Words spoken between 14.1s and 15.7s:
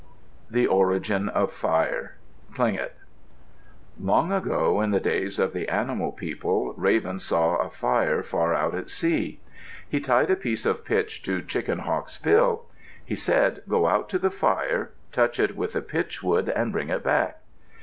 the fire, touch it